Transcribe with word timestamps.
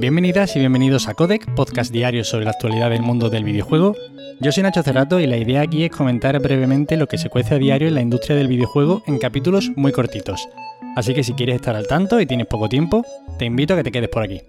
Bienvenidas 0.00 0.56
y 0.56 0.60
bienvenidos 0.60 1.08
a 1.08 1.14
Codec, 1.14 1.54
podcast 1.54 1.92
diario 1.92 2.24
sobre 2.24 2.46
la 2.46 2.52
actualidad 2.52 2.88
del 2.88 3.02
mundo 3.02 3.28
del 3.28 3.44
videojuego. 3.44 3.94
Yo 4.40 4.50
soy 4.50 4.62
Nacho 4.62 4.82
Cerrato 4.82 5.20
y 5.20 5.26
la 5.26 5.36
idea 5.36 5.60
aquí 5.60 5.84
es 5.84 5.90
comentar 5.90 6.40
brevemente 6.40 6.96
lo 6.96 7.06
que 7.06 7.18
se 7.18 7.28
cuece 7.28 7.56
a 7.56 7.58
diario 7.58 7.86
en 7.86 7.96
la 7.96 8.00
industria 8.00 8.34
del 8.34 8.48
videojuego 8.48 9.02
en 9.06 9.18
capítulos 9.18 9.70
muy 9.76 9.92
cortitos. 9.92 10.48
Así 10.96 11.12
que 11.12 11.22
si 11.22 11.34
quieres 11.34 11.56
estar 11.56 11.76
al 11.76 11.86
tanto 11.86 12.18
y 12.18 12.24
tienes 12.24 12.46
poco 12.46 12.70
tiempo, 12.70 13.04
te 13.38 13.44
invito 13.44 13.74
a 13.74 13.76
que 13.76 13.82
te 13.82 13.92
quedes 13.92 14.08
por 14.08 14.22
aquí. 14.22 14.40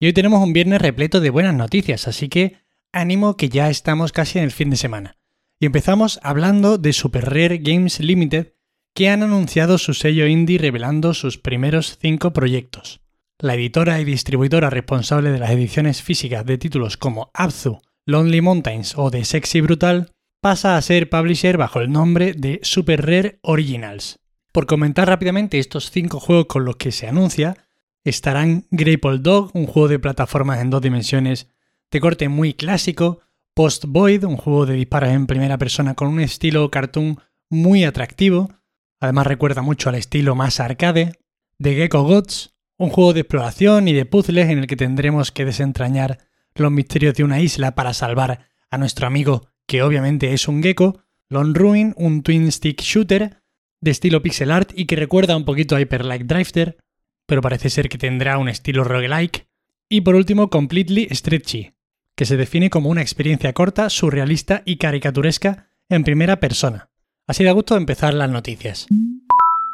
Y 0.00 0.06
hoy 0.06 0.12
tenemos 0.12 0.42
un 0.42 0.52
viernes 0.52 0.82
repleto 0.82 1.20
de 1.20 1.30
buenas 1.30 1.54
noticias, 1.54 2.08
así 2.08 2.28
que 2.28 2.56
ánimo 2.92 3.36
que 3.36 3.48
ya 3.48 3.70
estamos 3.70 4.10
casi 4.10 4.40
en 4.40 4.46
el 4.46 4.50
fin 4.50 4.68
de 4.68 4.76
semana. 4.76 5.16
Y 5.60 5.66
empezamos 5.66 6.18
hablando 6.24 6.76
de 6.76 6.92
Super 6.92 7.26
Rare 7.26 7.58
Games 7.58 8.00
Limited, 8.00 8.54
que 8.96 9.10
han 9.10 9.22
anunciado 9.22 9.78
su 9.78 9.94
sello 9.94 10.26
indie 10.26 10.58
revelando 10.58 11.14
sus 11.14 11.38
primeros 11.38 11.98
cinco 12.00 12.32
proyectos. 12.32 13.03
La 13.40 13.54
editora 13.54 14.00
y 14.00 14.04
distribuidora 14.04 14.70
responsable 14.70 15.32
de 15.32 15.40
las 15.40 15.50
ediciones 15.50 16.02
físicas 16.02 16.46
de 16.46 16.56
títulos 16.56 16.96
como 16.96 17.32
Abzu, 17.34 17.80
Lonely 18.06 18.40
Mountains 18.40 18.94
o 18.96 19.10
The 19.10 19.24
Sexy 19.24 19.60
Brutal 19.60 20.12
pasa 20.40 20.76
a 20.76 20.82
ser 20.82 21.10
publisher 21.10 21.56
bajo 21.56 21.80
el 21.80 21.90
nombre 21.90 22.34
de 22.34 22.60
Super 22.62 23.04
Rare 23.04 23.40
Originals. 23.42 24.20
Por 24.52 24.66
comentar 24.66 25.08
rápidamente 25.08 25.58
estos 25.58 25.90
cinco 25.90 26.20
juegos 26.20 26.46
con 26.46 26.64
los 26.64 26.76
que 26.76 26.92
se 26.92 27.08
anuncia, 27.08 27.56
estarán 28.04 28.66
Grapple 28.70 29.18
Dog, 29.18 29.50
un 29.54 29.66
juego 29.66 29.88
de 29.88 29.98
plataformas 29.98 30.60
en 30.60 30.70
dos 30.70 30.80
dimensiones 30.80 31.48
de 31.90 32.00
corte 32.00 32.28
muy 32.28 32.54
clásico, 32.54 33.18
Post 33.52 33.86
Void, 33.88 34.22
un 34.24 34.36
juego 34.36 34.64
de 34.64 34.74
disparos 34.74 35.10
en 35.10 35.26
primera 35.26 35.58
persona 35.58 35.94
con 35.94 36.06
un 36.06 36.20
estilo 36.20 36.70
cartoon 36.70 37.18
muy 37.50 37.82
atractivo, 37.82 38.52
además 39.00 39.26
recuerda 39.26 39.60
mucho 39.60 39.88
al 39.88 39.96
estilo 39.96 40.36
más 40.36 40.60
arcade, 40.60 41.18
The 41.58 41.74
Gecko 41.74 42.04
Gods, 42.04 42.53
un 42.76 42.90
juego 42.90 43.12
de 43.12 43.20
exploración 43.20 43.88
y 43.88 43.92
de 43.92 44.04
puzzles 44.04 44.48
en 44.50 44.58
el 44.58 44.66
que 44.66 44.76
tendremos 44.76 45.32
que 45.32 45.44
desentrañar 45.44 46.18
los 46.54 46.70
misterios 46.70 47.14
de 47.14 47.24
una 47.24 47.40
isla 47.40 47.74
para 47.74 47.94
salvar 47.94 48.46
a 48.70 48.78
nuestro 48.78 49.06
amigo, 49.06 49.48
que 49.66 49.82
obviamente 49.82 50.32
es 50.32 50.48
un 50.48 50.62
gecko, 50.62 51.02
Lone 51.28 51.52
Ruin, 51.54 51.94
un 51.96 52.22
twin 52.22 52.50
stick 52.50 52.80
shooter, 52.80 53.42
de 53.80 53.90
estilo 53.90 54.22
pixel 54.22 54.50
art 54.50 54.72
y 54.74 54.86
que 54.86 54.96
recuerda 54.96 55.36
un 55.36 55.44
poquito 55.44 55.76
a 55.76 55.80
Hyper 55.80 56.04
Light 56.04 56.22
Drifter, 56.22 56.78
pero 57.26 57.42
parece 57.42 57.70
ser 57.70 57.88
que 57.88 57.98
tendrá 57.98 58.38
un 58.38 58.48
estilo 58.48 58.84
roguelike. 58.84 59.46
Y 59.88 60.00
por 60.00 60.14
último, 60.14 60.48
Completely 60.48 61.08
Stretchy, 61.10 61.74
que 62.16 62.24
se 62.24 62.36
define 62.36 62.70
como 62.70 62.88
una 62.88 63.02
experiencia 63.02 63.52
corta, 63.52 63.90
surrealista 63.90 64.62
y 64.64 64.76
caricaturesca 64.76 65.68
en 65.88 66.04
primera 66.04 66.40
persona. 66.40 66.90
Así 67.26 67.44
da 67.44 67.52
gusto 67.52 67.76
empezar 67.76 68.14
las 68.14 68.30
noticias. 68.30 68.86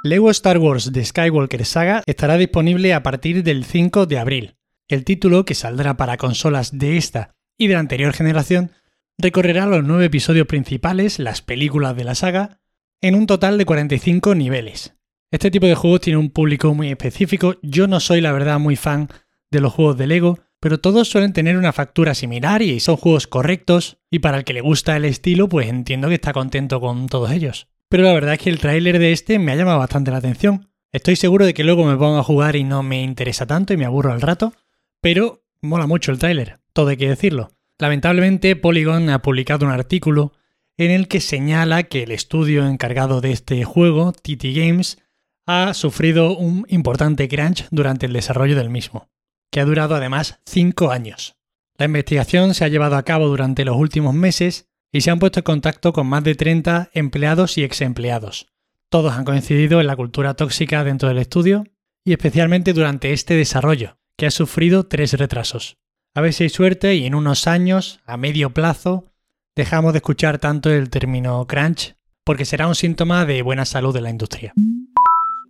Lego 0.03 0.31
Star 0.31 0.57
Wars 0.57 0.91
The 0.95 1.05
Skywalker 1.05 1.67
Saga 1.67 2.03
estará 2.07 2.39
disponible 2.39 2.95
a 2.95 3.03
partir 3.03 3.43
del 3.43 3.67
5 3.67 4.07
de 4.07 4.19
abril. 4.19 4.57
El 4.89 5.05
título, 5.05 5.45
que 5.45 5.55
saldrá 5.55 5.99
para 5.99 6.17
consolas 6.17 6.79
de 6.79 6.97
esta 6.97 7.37
y 7.59 7.67
de 7.67 7.75
la 7.75 7.81
anterior 7.81 8.15
generación, 8.15 8.71
recorrerá 9.19 9.67
los 9.67 9.85
nueve 9.85 10.07
episodios 10.07 10.47
principales, 10.47 11.19
las 11.19 11.43
películas 11.43 11.95
de 11.97 12.05
la 12.05 12.15
saga, 12.15 12.61
en 13.03 13.15
un 13.15 13.27
total 13.27 13.59
de 13.59 13.67
45 13.67 14.35
niveles. 14.35 14.97
Este 15.31 15.51
tipo 15.51 15.67
de 15.67 15.75
juegos 15.75 16.01
tiene 16.01 16.19
un 16.19 16.31
público 16.31 16.75
muy 16.75 16.89
específico, 16.89 17.57
yo 17.61 17.87
no 17.87 18.01
soy 18.01 18.23
la 18.23 18.33
verdad 18.33 18.59
muy 18.59 18.77
fan 18.77 19.09
de 19.51 19.61
los 19.61 19.75
juegos 19.75 19.99
de 19.99 20.07
Lego, 20.07 20.39
pero 20.61 20.81
todos 20.81 21.09
suelen 21.09 21.35
tener 21.35 21.59
una 21.59 21.75
factura 21.75 22.15
similar 22.15 22.63
y 22.63 22.81
son 22.81 22.97
juegos 22.97 23.27
correctos, 23.27 23.99
y 24.11 24.21
para 24.21 24.39
el 24.39 24.45
que 24.45 24.55
le 24.55 24.63
gusta 24.63 24.97
el 24.97 25.05
estilo, 25.05 25.47
pues 25.51 25.69
entiendo 25.69 26.09
que 26.09 26.15
está 26.15 26.33
contento 26.33 26.81
con 26.81 27.07
todos 27.07 27.31
ellos. 27.33 27.69
Pero 27.91 28.05
la 28.05 28.13
verdad 28.13 28.35
es 28.35 28.39
que 28.39 28.51
el 28.51 28.61
tráiler 28.61 29.01
de 29.01 29.11
este 29.11 29.41
me 29.41 29.51
ha 29.51 29.57
llamado 29.57 29.81
bastante 29.81 30.13
la 30.13 30.19
atención. 30.19 30.71
Estoy 30.93 31.17
seguro 31.17 31.45
de 31.45 31.55
que 31.55 31.65
luego 31.65 31.85
me 31.85 31.97
pongo 31.97 32.19
a 32.19 32.23
jugar 32.23 32.55
y 32.55 32.63
no 32.63 32.85
me 32.85 33.03
interesa 33.03 33.47
tanto 33.47 33.75
y 33.75 33.77
me 33.77 33.85
aburro 33.85 34.13
al 34.13 34.21
rato, 34.21 34.55
pero 35.01 35.45
mola 35.61 35.89
mucho 35.89 36.13
el 36.13 36.21
tráiler, 36.21 36.61
todo 36.73 36.89
hay 36.89 36.97
que 36.97 37.09
decirlo. 37.09 37.51
Lamentablemente, 37.79 38.55
Polygon 38.55 39.11
ha 39.11 39.23
publicado 39.23 39.67
un 39.67 39.73
artículo 39.73 40.35
en 40.77 40.93
el 40.93 41.09
que 41.09 41.21
señala 41.21 41.83
que 41.83 42.05
el 42.05 42.13
estudio 42.13 42.65
encargado 42.65 43.21
de 43.21 43.33
este 43.33 43.65
juego, 43.65 44.13
TT 44.13 44.55
Games, 44.55 44.99
ha 45.47 45.75
sufrido 45.75 46.37
un 46.37 46.67
importante 46.69 47.29
crunch 47.29 47.67
durante 47.73 48.07
el 48.07 48.13
desarrollo 48.13 48.55
del 48.55 48.71
mismo, 48.71 49.09
que 49.51 49.59
ha 49.59 49.65
durado 49.65 49.97
además 49.97 50.39
5 50.47 50.93
años. 50.93 51.37
La 51.77 51.87
investigación 51.87 52.55
se 52.55 52.65
ha 52.65 52.69
llevado 52.69 52.95
a 52.95 53.03
cabo 53.03 53.27
durante 53.27 53.65
los 53.65 53.77
últimos 53.77 54.15
meses 54.15 54.70
y 54.93 55.03
se 55.03 55.11
han 55.11 55.19
puesto 55.19 55.41
en 55.41 55.45
contacto 55.45 55.93
con 55.93 56.07
más 56.07 56.25
de 56.25 56.35
30 56.35 56.91
empleados 56.95 57.59
y 57.59 57.65
ex 57.65 57.81
empleados. 57.81 58.47
Todos 58.89 59.15
han 59.15 59.25
coincidido 59.25 59.81
en 59.81 59.87
la 59.87 59.97
cultura 59.97 60.35
tóxica 60.35 60.83
dentro 60.83 61.09
del 61.09 61.19
estudio 61.19 61.65
y 62.05 62.13
especialmente 62.13 62.73
durante 62.73 63.13
este 63.13 63.35
desarrollo, 63.35 63.99
que 64.17 64.27
ha 64.27 64.31
sufrido 64.31 64.87
tres 64.87 65.13
retrasos. 65.15 65.79
A 66.15 66.21
ver 66.21 66.33
si 66.33 66.45
hay 66.45 66.49
suerte 66.49 66.97
y 66.97 67.07
en 67.07 67.15
unos 67.15 67.47
años, 67.47 68.01
a 68.05 68.17
medio 68.17 68.51
plazo, 68.51 69.13
dejamos 69.55 69.93
de 69.93 69.99
escuchar 69.99 70.39
tanto 70.39 70.71
el 70.71 70.91
término 70.91 71.47
crunch, 71.47 71.95
porque 72.25 72.45
será 72.45 72.67
un 72.67 72.75
síntoma 72.75 73.25
de 73.27 73.43
buena 73.43 73.65
salud 73.65 73.95
de 73.95 74.01
la 74.01 74.11
industria. 74.11 74.53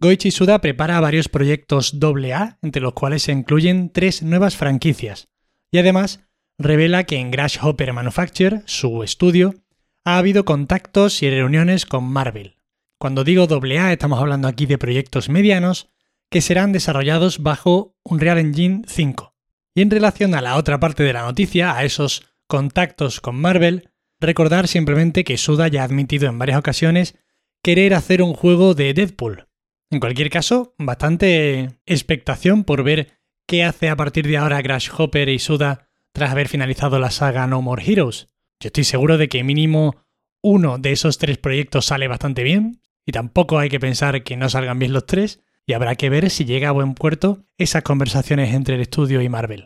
Goichi 0.01 0.31
Suda 0.31 0.61
prepara 0.61 1.01
varios 1.01 1.29
proyectos 1.29 1.95
AA, 1.95 2.59
entre 2.63 2.83
los 2.83 2.95
cuales 2.95 3.23
se 3.23 3.33
incluyen 3.33 3.91
tres 3.91 4.23
nuevas 4.23 4.57
franquicias, 4.57 5.29
y 5.71 5.79
además 5.79 6.21
revela 6.61 7.03
que 7.03 7.17
en 7.17 7.33
Grasshopper 7.33 7.93
Manufacture, 7.93 8.63
su 8.67 9.03
estudio, 9.03 9.57
ha 10.05 10.19
habido 10.19 10.45
contactos 10.45 11.23
y 11.25 11.31
reuniones 11.31 11.87
con 11.87 12.05
Marvel. 12.05 12.57
Cuando 12.99 13.25
digo 13.25 13.49
AA 13.51 13.93
estamos 13.93 14.21
hablando 14.21 14.47
aquí 14.47 14.67
de 14.67 14.79
proyectos 14.79 15.29
medianos 15.29 15.91
que 16.31 16.41
serán 16.41 16.71
desarrollados 16.71 17.43
bajo 17.43 17.97
Unreal 18.05 18.39
Engine 18.39 18.83
5. 18.87 19.35
Y 19.75 19.83
en 19.83 19.91
relación 19.91 20.37
a 20.37 20.41
la 20.41 20.57
otra 20.57 20.79
parte 20.79 21.03
de 21.03 21.13
la 21.13 21.23
noticia, 21.23 21.77
a 21.77 21.85
esos 21.85 22.23
contactos 22.47 23.21
con 23.21 23.35
Marvel, 23.35 23.91
Recordar 24.21 24.69
simplemente 24.69 25.25
que 25.25 25.39
Suda 25.39 25.69
ya 25.69 25.81
ha 25.81 25.85
admitido 25.85 26.29
en 26.29 26.39
varias 26.39 26.59
ocasiones 26.59 27.17
querer 27.63 27.95
hacer 27.95 28.23
un 28.23 28.35
juego 28.35 28.75
de 28.75 28.93
Deadpool. 28.93 29.49
En 29.91 29.99
cualquier 29.99 30.31
caso, 30.31 30.75
bastante 30.79 31.81
expectación 31.87 32.65
por 32.65 32.85
ver 32.85 33.19
qué 33.47 33.65
hace 33.65 33.89
a 33.89 33.97
partir 33.97 34.27
de 34.27 34.37
ahora 34.37 34.61
Grasshopper 34.61 35.31
y 35.31 35.39
Suda 35.39 35.90
tras 36.13 36.31
haber 36.31 36.49
finalizado 36.49 36.99
la 36.99 37.11
saga 37.11 37.47
No 37.47 37.63
More 37.63 37.85
Heroes. 37.85 38.29
Yo 38.61 38.69
estoy 38.69 38.85
seguro 38.85 39.19
de 39.19 39.29
que 39.29 39.45
mínimo 39.45 39.97
uno 40.43 40.79
de 40.79 40.93
esos 40.93 41.19
tres 41.19 41.39
proyectos 41.39 41.87
sale 41.87 42.09
bastante 42.09 42.43
bien, 42.43 42.81
y 43.07 43.13
tampoco 43.13 43.59
hay 43.59 43.69
que 43.69 43.81
pensar 43.81 44.23
que 44.23 44.37
no 44.37 44.49
salgan 44.49 44.79
bien 44.79 44.93
los 44.93 45.07
tres, 45.07 45.41
y 45.67 45.73
habrá 45.73 45.95
que 45.95 46.11
ver 46.11 46.31
si 46.31 46.45
llega 46.45 46.69
a 46.69 46.73
buen 46.73 46.95
puerto 46.95 47.45
esas 47.59 47.83
conversaciones 47.83 48.55
entre 48.55 48.75
el 48.75 48.81
estudio 48.81 49.21
y 49.21 49.29
Marvel. 49.29 49.65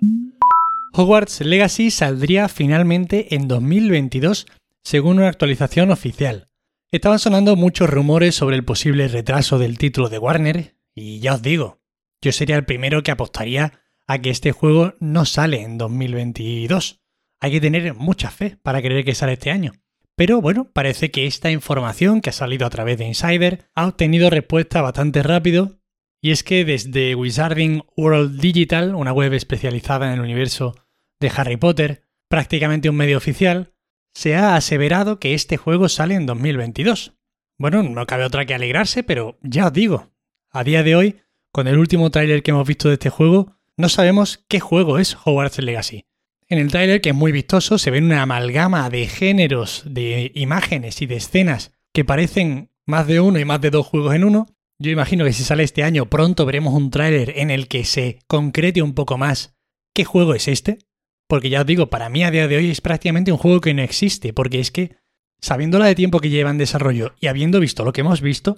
Hogwarts 0.93 1.41
Legacy 1.41 1.91
saldría 1.91 2.49
finalmente 2.49 3.35
en 3.35 3.49
2022, 3.49 4.47
según 4.83 5.19
una 5.19 5.29
actualización 5.29 5.91
oficial. 5.91 6.49
Estaban 6.93 7.19
sonando 7.19 7.57
muchos 7.57 7.91
rumores 7.91 8.35
sobre 8.37 8.57
el 8.57 8.65
posible 8.65 9.09
retraso 9.09 9.59
del 9.59 9.79
título 9.79 10.09
de 10.09 10.19
Warner, 10.19 10.77
y 10.95 11.19
ya 11.19 11.35
os 11.35 11.43
digo, 11.43 11.81
yo 12.23 12.33
sería 12.33 12.57
el 12.57 12.65
primero 12.65 13.03
que 13.03 13.11
apostaría 13.11 13.84
a 14.07 14.19
que 14.19 14.31
este 14.31 14.53
juego 14.53 14.95
no 15.01 15.25
sale 15.25 15.63
en 15.63 15.79
2022. 15.79 17.03
Hay 17.41 17.53
que 17.53 17.61
tener 17.61 17.95
mucha 17.95 18.31
fe 18.31 18.57
para 18.63 18.83
creer 18.83 19.05
que 19.05 19.15
sale 19.15 19.35
este 19.35 19.51
año. 19.51 19.73
Pero 20.17 20.41
bueno, 20.41 20.71
parece 20.73 21.11
que 21.11 21.27
esta 21.27 21.51
información 21.51 22.21
que 22.21 22.31
ha 22.31 22.35
salido 22.35 22.67
a 22.67 22.71
través 22.71 22.99
de 22.99 23.07
Insider 23.07 23.69
ha 23.75 23.87
obtenido 23.87 24.31
respuesta 24.31 24.81
bastante 24.81 25.23
rápido, 25.23 25.81
y 26.21 26.31
es 26.31 26.45
que 26.45 26.65
desde 26.65 27.15
Wizarding 27.15 27.83
World 27.97 28.41
Digital, 28.41 28.95
una 28.95 29.13
web 29.13 29.33
especializada 29.35 30.07
en 30.07 30.15
el 30.15 30.21
universo 30.21 30.75
de 31.21 31.33
Harry 31.37 31.57
Potter, 31.57 32.05
prácticamente 32.29 32.89
un 32.89 32.97
medio 32.97 33.19
oficial, 33.19 33.75
se 34.15 34.37
ha 34.37 34.55
aseverado 34.55 35.19
que 35.19 35.35
este 35.35 35.57
juego 35.57 35.89
sale 35.89 36.15
en 36.15 36.27
2022. 36.27 37.15
Bueno, 37.59 37.83
no 37.83 38.07
cabe 38.07 38.25
otra 38.25 38.47
que 38.47 38.55
alegrarse, 38.55 39.03
pero 39.03 39.39
ya 39.43 39.67
os 39.67 39.73
digo, 39.73 40.13
a 40.51 40.65
día 40.65 40.83
de 40.83 40.95
hoy, 40.95 41.21
con 41.51 41.67
el 41.67 41.79
último 41.79 42.11
tráiler 42.11 42.43
que 42.43 42.53
hemos 42.53 42.67
visto 42.67 42.89
de 42.89 42.95
este 42.95 43.11
juego, 43.11 43.57
no 43.77 43.89
sabemos 43.89 44.45
qué 44.49 44.61
juego 44.61 44.99
es 44.99 45.17
Hogwarts 45.25 45.59
Legacy. 45.59 46.07
En 46.49 46.59
el 46.59 46.71
tráiler, 46.71 47.01
que 47.01 47.11
es 47.11 47.15
muy 47.15 47.33
vistoso, 47.33 47.79
se 47.79 47.91
ve 47.91 47.99
una 47.99 48.23
amalgama 48.23 48.89
de 48.91 49.07
géneros, 49.07 49.83
de 49.87 50.31
imágenes 50.35 51.01
y 51.03 51.07
de 51.07 51.17
escenas 51.17 51.73
que 51.93 52.05
parecen 52.05 52.71
más 52.87 53.07
de 53.07 53.21
uno 53.21 53.39
y 53.39 53.45
más 53.45 53.61
de 53.61 53.71
dos 53.71 53.87
juegos 53.87 54.15
en 54.15 54.25
uno. 54.25 54.47
Yo 54.79 54.91
imagino 54.91 55.25
que 55.25 55.33
si 55.33 55.43
sale 55.43 55.63
este 55.63 55.83
año 55.83 56.11
pronto 56.11 56.45
veremos 56.45 56.75
un 56.75 56.91
tráiler 56.91 57.33
en 57.37 57.51
el 57.51 57.69
que 57.69 57.85
se 57.85 58.19
concrete 58.27 58.83
un 58.83 58.95
poco 58.95 59.17
más 59.17 59.57
qué 59.95 60.05
juego 60.05 60.35
es 60.35 60.49
este. 60.49 60.79
Porque 61.27 61.49
ya 61.49 61.63
os 61.63 61.67
digo, 61.67 61.89
para 61.89 62.11
mí 62.11 62.23
a 62.23 62.31
día 62.31 62.47
de 62.47 62.57
hoy 62.57 62.71
es 62.71 62.83
prácticamente 62.83 63.33
un 63.33 63.39
juego 63.39 63.61
que 63.61 63.73
no 63.73 63.83
existe, 63.83 64.35
porque 64.35 64.61
es 64.61 64.71
que, 64.71 64.97
sabiendo 65.41 65.79
la 65.79 65.87
de 65.87 65.95
tiempo 65.95 66.21
que 66.21 66.29
lleva 66.29 66.51
en 66.51 66.59
desarrollo 66.59 67.15
y 67.19 67.29
habiendo 67.29 67.61
visto 67.61 67.85
lo 67.85 67.93
que 67.93 68.03
hemos 68.03 68.21
visto, 68.21 68.57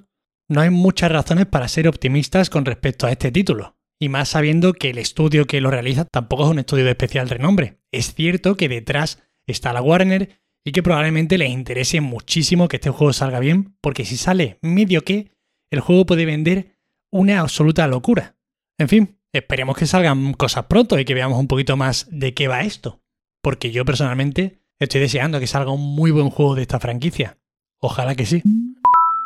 no 0.48 0.60
hay 0.60 0.70
muchas 0.70 1.12
razones 1.12 1.46
para 1.46 1.68
ser 1.68 1.86
optimistas 1.86 2.50
con 2.50 2.64
respecto 2.64 3.06
a 3.06 3.12
este 3.12 3.30
título. 3.30 3.75
Y 3.98 4.08
más 4.08 4.28
sabiendo 4.28 4.74
que 4.74 4.90
el 4.90 4.98
estudio 4.98 5.46
que 5.46 5.60
lo 5.60 5.70
realiza 5.70 6.04
tampoco 6.04 6.44
es 6.44 6.50
un 6.50 6.58
estudio 6.58 6.84
de 6.84 6.90
especial 6.90 7.28
renombre. 7.28 7.78
Es 7.92 8.14
cierto 8.14 8.56
que 8.56 8.68
detrás 8.68 9.22
está 9.46 9.72
la 9.72 9.80
Warner 9.80 10.40
y 10.64 10.72
que 10.72 10.82
probablemente 10.82 11.38
les 11.38 11.50
interese 11.50 12.00
muchísimo 12.00 12.68
que 12.68 12.76
este 12.76 12.90
juego 12.90 13.12
salga 13.12 13.40
bien, 13.40 13.76
porque 13.80 14.04
si 14.04 14.16
sale 14.16 14.58
medio 14.62 15.04
que, 15.04 15.30
el 15.70 15.80
juego 15.80 16.06
puede 16.06 16.26
vender 16.26 16.76
una 17.10 17.40
absoluta 17.40 17.86
locura. 17.86 18.36
En 18.78 18.88
fin, 18.88 19.18
esperemos 19.32 19.76
que 19.76 19.86
salgan 19.86 20.34
cosas 20.34 20.66
pronto 20.66 20.98
y 20.98 21.04
que 21.04 21.14
veamos 21.14 21.38
un 21.38 21.48
poquito 21.48 21.76
más 21.76 22.06
de 22.10 22.34
qué 22.34 22.48
va 22.48 22.62
esto. 22.62 23.00
Porque 23.42 23.70
yo 23.70 23.84
personalmente 23.84 24.58
estoy 24.78 25.00
deseando 25.00 25.40
que 25.40 25.46
salga 25.46 25.70
un 25.70 25.94
muy 25.94 26.10
buen 26.10 26.30
juego 26.30 26.54
de 26.54 26.62
esta 26.62 26.80
franquicia. 26.80 27.38
Ojalá 27.80 28.14
que 28.14 28.26
sí. 28.26 28.42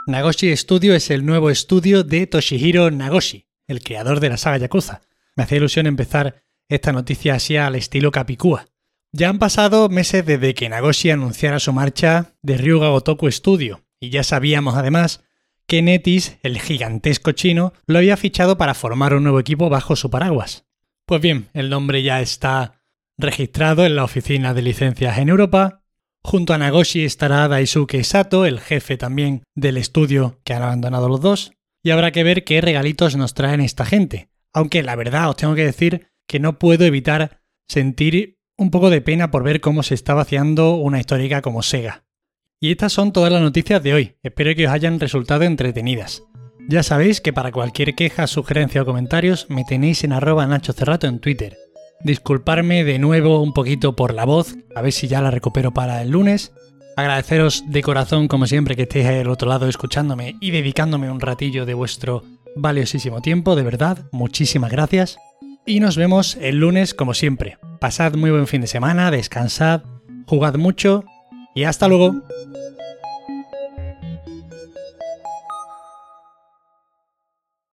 Nagoshi 0.07 0.55
Studio 0.57 0.95
es 0.95 1.11
el 1.11 1.25
nuevo 1.25 1.51
estudio 1.51 2.05
de 2.05 2.27
Toshihiro 2.27 2.91
Nagoshi, 2.91 3.47
el 3.71 3.83
creador 3.83 4.21
de 4.21 4.29
la 4.29 4.37
saga 4.37 4.59
Yakuza. 4.59 5.01
Me 5.37 5.45
hacía 5.45 5.59
ilusión 5.59 5.87
empezar 5.87 6.43
esta 6.69 6.93
noticia 6.93 7.35
así 7.35 7.57
al 7.57 7.77
estilo 7.77 8.11
Capicúa. 8.11 8.67
Ya 9.13 9.29
han 9.29 9.39
pasado 9.39 9.89
meses 9.89 10.27
desde 10.27 10.55
que 10.55 10.69
Nagoshi 10.69 11.11
anunciara 11.11 11.59
su 11.61 11.73
marcha 11.73 12.35
de 12.43 12.57
Ryuga 12.57 12.89
Gotoku 12.89 13.31
Studio, 13.31 13.83
y 14.01 14.11
ya 14.11 14.25
sabíamos 14.25 14.75
además 14.77 15.25
que 15.67 15.83
Netis, 15.83 16.39
el 16.43 16.61
gigantesco 16.61 17.33
chino, 17.33 17.73
lo 17.87 17.99
había 17.99 18.17
fichado 18.17 18.59
para 18.59 18.75
formar 18.75 19.15
un 19.15 19.23
nuevo 19.23 19.39
equipo 19.39 19.69
bajo 19.69 19.95
su 19.95 20.11
paraguas. 20.11 20.67
Pues 21.07 21.21
bien, 21.21 21.49
el 21.55 21.71
nombre 21.71 22.03
ya 22.03 22.21
está 22.21 22.83
registrado 23.19 23.87
en 23.87 23.95
la 23.95 24.05
oficina 24.05 24.53
de 24.53 24.63
licencias 24.63 25.19
en 25.19 25.29
Europa. 25.29 25.85
Junto 26.23 26.55
a 26.55 26.59
Nagoshi 26.59 27.05
estará 27.05 27.47
Daisuke 27.47 28.03
Sato, 28.03 28.47
el 28.47 28.61
jefe 28.61 28.97
también 28.97 29.43
del 29.55 29.77
estudio 29.77 30.41
que 30.45 30.55
han 30.55 30.63
abandonado 30.63 31.09
los 31.09 31.21
dos. 31.21 31.53
Y 31.83 31.91
habrá 31.91 32.13
que 32.13 32.25
ver 32.25 32.45
qué 32.45 32.61
regalitos 32.61 33.17
nos 33.17 33.35
traen 33.35 33.61
esta 33.61 33.85
gente. 33.85 34.31
Aunque 34.53 34.83
la 34.83 34.97
verdad 34.97 35.31
os 35.31 35.37
tengo 35.37 35.55
que 35.55 35.65
decir 35.65 36.09
que 36.27 36.41
no 36.41 36.59
puedo 36.59 36.85
evitar 36.85 37.43
sentir 37.69 38.39
un 38.57 38.71
poco 38.71 38.91
de 38.91 39.01
pena 39.01 39.31
por 39.31 39.43
ver 39.43 39.61
cómo 39.61 39.83
se 39.83 39.95
está 39.95 40.13
vaciando 40.15 40.75
una 40.75 41.01
histórica 41.01 41.41
como 41.41 41.63
Sega. 41.63 42.05
Y 42.61 42.73
estas 42.73 42.93
son 42.93 43.13
todas 43.13 43.33
las 43.33 43.41
noticias 43.41 43.83
de 43.83 43.95
hoy. 43.95 44.17
Espero 44.23 44.55
que 44.55 44.67
os 44.67 44.73
hayan 44.73 45.01
resultado 45.01 45.45
entretenidas. 45.45 46.23
Ya 46.69 46.83
sabéis 46.83 47.23
que 47.23 47.33
para 47.33 47.53
cualquier 47.53 47.95
queja, 47.95 48.27
sugerencia 48.27 48.83
o 48.83 48.85
comentarios 48.85 49.47
me 49.49 49.65
tenéis 49.65 50.05
en 50.05 50.13
arroba 50.13 50.47
Nacho 50.47 50.75
Cerrato 50.75 51.07
en 51.07 51.21
Twitter. 51.21 51.57
Disculparme 52.05 52.85
de 52.85 52.99
nuevo 52.99 53.43
un 53.43 53.55
poquito 53.55 53.97
por 53.97 54.15
la 54.15 54.25
voz, 54.25 54.57
a 54.75 54.83
ver 54.83 54.93
si 54.93 55.09
ya 55.09 55.23
la 55.23 55.31
recupero 55.31 55.73
para 55.73 56.03
el 56.03 56.11
lunes. 56.11 56.53
Agradeceros 57.01 57.65
de 57.67 57.81
corazón, 57.81 58.29
como 58.29 58.47
siempre, 58.47 58.77
que 58.77 58.83
estéis 58.83 59.07
al 59.07 59.31
otro 59.31 59.49
lado 59.49 59.67
escuchándome 59.67 60.37
y 60.39 60.51
dedicándome 60.51 61.11
un 61.11 61.19
ratillo 61.19 61.65
de 61.65 61.73
vuestro 61.73 62.25
valiosísimo 62.57 63.23
tiempo, 63.23 63.57
de 63.57 63.63
verdad, 63.63 64.05
muchísimas 64.13 64.71
gracias. 64.71 65.17
Y 65.65 65.81
nos 65.81 65.97
vemos 65.97 66.37
el 66.43 66.57
lunes, 66.57 66.93
como 66.93 67.15
siempre. 67.15 67.57
Pasad 67.81 68.17
muy 68.17 68.31
buen 68.31 68.47
fin 68.47 68.61
de 68.61 68.67
semana, 68.67 69.11
descansad, 69.11 69.81
jugad 70.27 70.57
mucho 70.57 71.07
y 71.55 71.65
hasta 71.65 71.89
luego. 71.89 72.21